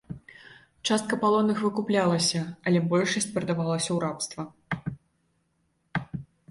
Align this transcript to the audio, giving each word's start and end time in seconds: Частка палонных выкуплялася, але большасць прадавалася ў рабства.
Частка 0.89 1.19
палонных 1.23 1.59
выкуплялася, 1.65 2.41
але 2.71 2.79
большасць 2.95 3.29
прадавалася 3.37 3.89
ў 3.93 4.01
рабства. 4.07 4.49